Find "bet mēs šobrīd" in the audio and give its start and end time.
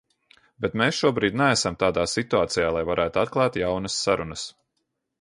0.63-1.37